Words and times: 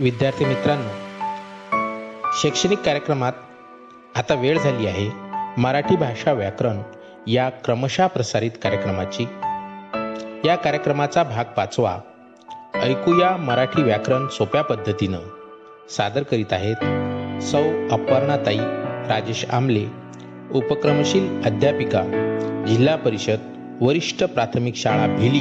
विद्यार्थी 0.00 0.44
मित्रांनो 0.44 0.88
शैक्षणिक 2.42 2.78
कार्यक्रमात 2.78 3.32
आता 4.16 4.34
वेळ 4.34 4.58
झाली 4.58 4.86
आहे 4.86 5.10
मराठी 5.60 5.96
भाषा 5.96 6.32
व्याकरण 6.32 6.82
या 7.26 7.48
क्रमशः 7.48 8.06
प्रसारित 8.06 8.50
कार्यक्रमाची. 8.62 9.22
या 10.48 10.56
कार्यक्रमाचा 10.56 11.22
भाग 11.22 11.44
पाचवा 11.44 11.98
ऐकूया 12.74 13.36
मराठी 13.36 13.82
व्याकरण 13.82 14.28
सोप्या 14.28 14.62
पद्धतीनं. 14.62 15.18
सादर 15.90 16.22
करीत 16.22 16.52
आहेत 16.52 16.76
सौ 17.42 17.62
अपर्णाताई 17.90 18.58
राजेश 19.08 19.44
आमले 19.50 19.86
उपक्रमशील 20.54 21.42
अध्यापिका 21.44 22.02
जिल्हा 22.68 22.96
परिषद 22.96 23.38
वरिष्ठ 23.80 24.24
प्राथमिक 24.24 24.74
शाळा 24.76 25.06
भिली 25.06 25.40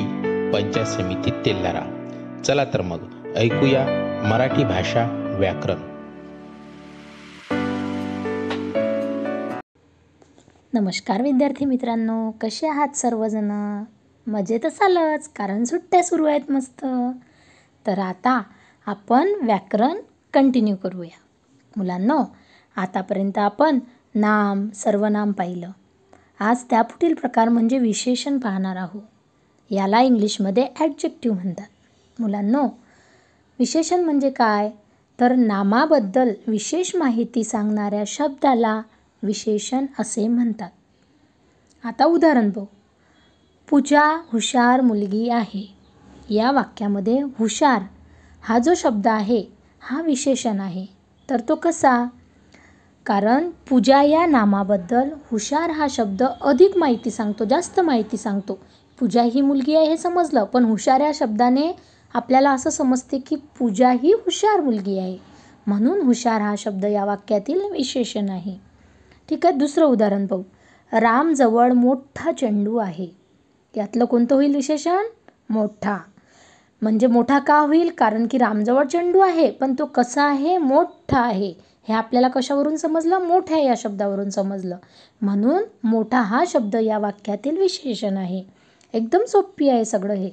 पंचायत 0.54 0.86
समिती 0.86 1.32
तेल्लारा 1.32 1.82
चला 2.46 2.66
तर 2.66 2.82
मग 2.82 3.00
ऐकूया 3.38 4.07
मराठी 4.28 4.64
भाषा 4.64 5.36
व्याकरण. 5.39 5.75
नमस्कार 10.74 11.21
विद्यार्थी 11.21 11.65
मित्रांनो 11.65 12.32
कसे 12.42 12.68
आहात 12.68 12.87
सर्वजण? 12.96 13.84
मजेतच 14.28 14.65
असालच 14.65 15.29
कारण 15.29 15.64
सुट्ट्या 15.64 16.04
सुरू 16.04 16.25
आहेत 16.25 16.51
मस्त. 16.51 16.86
तर 17.87 18.00
आता 18.00 18.43
आपण 18.86 19.34
व्याकरण 19.43 19.98
कंटिन्यू 20.34 20.75
करूया. 20.75 21.18
मुलांनो 21.78 22.23
आतापर्यंत 22.75 23.37
आपण 23.37 23.79
नाम 24.15 24.70
सर्वनाम 24.70 25.32
पाहिलं. 25.32 25.71
आज 26.39 26.64
त्यापुढील 26.70 27.14
प्रकार 27.14 27.50
म्हणजे 27.50 27.78
विशेषण 27.78 28.37
पाहणार 28.37 28.75
आहोत. 28.75 29.04
याला 29.71 30.01
इंग्लिशमध्ये 30.01 30.68
ॲडजेक्टिव्ह 30.79 31.37
म्हणतात. 31.37 31.68
मुलांनो 32.20 32.67
विशेषण 33.59 34.03
म्हणजे 34.03 34.30
काय? 34.30 34.70
तर 35.20 35.36
नामाबद्दल 35.36 36.34
विशेष 36.48 36.95
माहिती 36.95 37.44
सांगणाऱ्या 37.44 38.04
शब्दाला 38.08 38.81
विशेषण 39.23 39.86
असे 40.00 40.28
म्हणतात. 40.28 40.70
आता 41.84 42.06
उदाहरण 42.06 42.50
बघू. 42.50 42.66
पूजा 43.70 44.04
हुशार 44.31 44.81
मुलगी 44.81 45.30
आहे. 45.30 45.76
या 46.30 46.52
वाक्यामध्ये 46.52 47.22
हुशार 47.22 47.81
हा 48.42 48.59
जो 48.59 48.73
शब्द 48.76 49.08
आहे 49.08 49.44
हा 49.81 50.02
विशेषण 50.02 50.59
आहे. 50.59 50.86
तर 51.30 51.42
तो 51.50 51.56
कसा? 51.56 52.06
कारण 53.06 53.50
पूजा 53.70 54.02
या 54.02 54.26
नामाबद्दल 54.26 55.09
हुशार 55.31 55.70
हा 55.70 55.88
शब्द 55.90 56.24
अधिक 56.24 56.78
माहिती 56.78 57.12
सांगतो 57.12 57.46
जास्त 57.46 57.80
माहिती 57.80 58.18
सांगतो. 58.18 58.59
पूजा 59.00 59.22
ही 59.22 59.42
मुलगी 59.42 59.76
आहे 59.76 59.88
हे 59.88 59.98
समजलं 59.98 60.44
पण 60.44 60.64
हुशार 60.64 61.02
या 61.02 61.12
शब्दाने 61.14 61.72
आपल्याला 62.13 62.52
असं 62.52 62.69
समजते 62.69 63.19
की 63.19 63.36
पूजा 63.36 63.91
ही 63.91 64.13
हुशार 64.13 64.61
मुलगी 64.61 65.00
आहे. 65.00 65.17
म्हणून 65.67 66.02
हुशार 66.02 66.41
हा 66.41 66.55
शब्द 66.58 66.86
या 66.86 67.05
वाक्यातील 67.05 67.72
विशेषण 67.72 68.30
आहे 68.30 68.58
ठीक 69.30 69.45
आहे 69.45 69.55
दुसरं 69.55 69.86
उदाहरण 69.86 70.25
पाहू. 70.25 70.44
रामजवळ 70.91 71.72
मोठा 71.72 72.31
चेंडू 72.31 72.78
आहे. 72.78 73.08
यातलं 73.78 74.05
कोणतं 74.05 74.35
होईल 74.35 74.55
विशेषण? 74.55 75.05
मोठा. 75.50 75.97
म्हणजे 76.81 77.08
मोठा 77.08 77.39
का 77.39 77.59
होईल? 77.59 77.89
कारण 77.97 78.28
की 78.31 78.38
रामजवळ 78.38 78.85
चेंडू 78.85 79.19
आहे 79.19 79.52
पण 79.52 79.73
तो 79.80 79.85
कसा 79.85 80.23
आहे? 80.23 80.58
मोठा 80.58 81.19
आहे. 81.19 81.53
हे 81.88 81.94
आपल्याला 81.94 82.28
कशावरून 82.28 82.75
समजलं? 82.75 83.19
मोठ्या 83.19 83.59
या 83.59 83.73
शब्दावरून 83.78 84.30
समजलं. 84.30 84.78
म्हणून 85.22 85.63
मोठा 85.83 86.22
हा 86.22 86.44
शब्द 86.47 86.75
या 86.75 86.97
वाक्यातील 86.97 87.58
विशेषण 87.58 88.17
आहे. 88.17 88.44
एकदम 88.94 89.25
सोपी 89.25 89.69
आहे 89.69 89.85
सगळं 89.85 90.13
हे. 90.13 90.31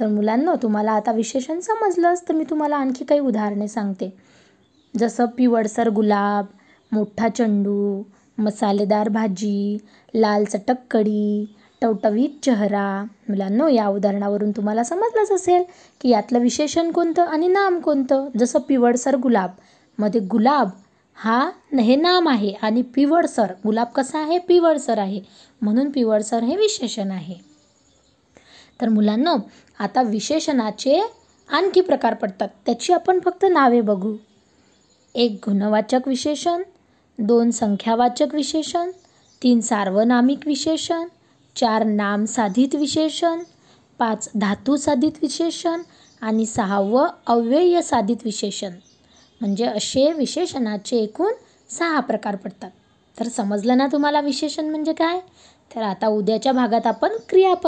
तर 0.00 0.06
मुलांनो 0.06 0.54
तुम्हाला 0.62 0.92
आता 0.92 1.12
विशेषण 1.12 1.60
समजलंच 1.60 2.22
तर 2.28 2.34
मी 2.34 2.44
तुम्हाला 2.50 2.76
आणखी 2.76 3.04
काही 3.04 3.20
उदाहरणे 3.20 3.68
सांगते. 3.68 4.12
जसं 4.94 5.26
पिवळसर 5.26 5.88
गुलाब 5.88 6.46
मोठा 6.92 7.28
चेंडू 7.28 8.02
मसालेदार 8.38 9.08
भाजी 9.08 9.78
लाल 10.14 10.44
चटक 10.44 10.76
कढी 10.90 11.54
टवटवीत 11.82 12.44
चेहरा. 12.44 13.04
मुलांनो 13.28 13.68
या 13.68 13.86
उदाहरणावरून 13.88 14.50
तुम्हाला 14.50 14.84
समजलंच 14.84 15.32
असेल 15.32 15.62
की 16.00 16.08
यातलं 16.08 16.38
विशेषण 16.38 16.90
कोणतं 16.90 17.22
आणि 17.22 17.48
नाम 17.48 17.80
कोणतं. 17.80 18.28
जसं 18.38 18.58
पिवळसर 18.58 19.16
गुलाबमध्ये 19.16 20.20
गुलाब 20.20 20.68
हा 21.14 21.50
हे 21.80 21.96
नाम 21.96 22.28
आहे 22.28 22.52
आणि 22.62 22.82
पिवळसर 22.82 23.52
गुलाब 23.64 23.86
कसा 23.86 24.18
आहे? 24.18 24.38
पिवळसर 24.38 24.98
आहे. 24.98 25.20
म्हणून 25.62 25.90
पिवळसर 25.90 26.42
हे 26.42 26.56
विशेषण 26.56 27.10
आहे. 27.10 27.34
तर 28.80 28.88
मुलांनो 28.88 29.36
आता 29.78 30.02
विशेषणाचे 30.02 31.02
आणखी 31.48 31.80
प्रकार 31.80 32.14
पडतात. 32.14 32.48
त्याची 32.66 32.92
आपण 32.92 33.20
फक्त 33.24 33.44
नावे 33.50 33.80
बघू. 33.80 34.16
एक 35.14 35.32
गुणवाचक 35.32 36.00
विशेषण 36.06 36.62
दोन 37.18 37.50
संख्यावाचक 37.50 38.26
विशेषण 38.32 38.90
तीन 39.42 39.60
सार्वनामिक 39.60 40.38
विशेषण 40.46 41.06
चार 41.56 41.84
नाम 41.84 42.24
साधित 42.24 42.74
विशेषण 42.74 43.42
पाच 43.98 44.30
धातू 44.34 44.76
साधित 44.76 45.12
विशेषण 45.22 45.82
आणि 46.20 46.46
सहावं 46.46 47.08
अव्यय 47.26 47.82
साधित 47.82 48.16
विशेषण. 48.24 48.70
म्हणजे 49.40 49.64
असे 49.64 50.12
विशेषणाचे 50.12 50.96
एकूण 50.96 51.32
सहा 51.70 52.00
प्रकार 52.00 52.36
पडतात. 52.36 52.70
तर 53.20 53.28
समजलं 53.28 53.78
ना 53.78 53.86
तुम्हाला 53.86 54.20
विशेषण 54.20 54.64
म्हणजे 54.64 54.92
काय? 54.92 55.20
तर 55.76 55.82
आता 55.82 56.06
उद्याच्या 56.06 56.52
भागात 56.52 56.86
आपण 56.86 57.08
क्रियापद 57.28 57.66